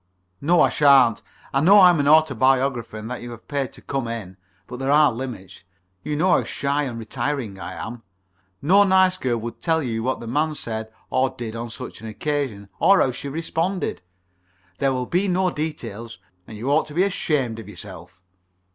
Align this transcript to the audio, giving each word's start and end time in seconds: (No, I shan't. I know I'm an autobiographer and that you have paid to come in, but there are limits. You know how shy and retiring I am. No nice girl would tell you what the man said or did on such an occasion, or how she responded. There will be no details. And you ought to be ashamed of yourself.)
(No, 0.41 0.61
I 0.63 0.69
shan't. 0.69 1.21
I 1.53 1.61
know 1.61 1.81
I'm 1.81 1.99
an 1.99 2.07
autobiographer 2.07 2.97
and 2.97 3.07
that 3.11 3.21
you 3.21 3.29
have 3.29 3.47
paid 3.47 3.71
to 3.73 3.83
come 3.83 4.07
in, 4.07 4.35
but 4.65 4.77
there 4.79 4.89
are 4.89 5.11
limits. 5.11 5.63
You 6.01 6.15
know 6.15 6.31
how 6.31 6.43
shy 6.43 6.85
and 6.85 6.97
retiring 6.97 7.59
I 7.59 7.73
am. 7.73 8.01
No 8.63 8.83
nice 8.83 9.15
girl 9.17 9.37
would 9.37 9.61
tell 9.61 9.83
you 9.83 10.01
what 10.01 10.19
the 10.19 10.25
man 10.25 10.55
said 10.55 10.91
or 11.11 11.29
did 11.29 11.55
on 11.55 11.69
such 11.69 12.01
an 12.01 12.07
occasion, 12.07 12.67
or 12.79 12.99
how 12.99 13.11
she 13.11 13.29
responded. 13.29 14.01
There 14.79 14.91
will 14.91 15.05
be 15.05 15.27
no 15.27 15.51
details. 15.51 16.17
And 16.47 16.57
you 16.57 16.71
ought 16.71 16.87
to 16.87 16.95
be 16.95 17.03
ashamed 17.03 17.59
of 17.59 17.69
yourself.) 17.69 18.23